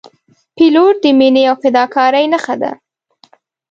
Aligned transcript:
پیلوټ 0.55 0.95
د 1.03 1.05
مینې 1.19 1.43
او 1.49 1.55
فداکارۍ 1.61 2.25
نښه 2.33 2.55
ده. 2.61 2.71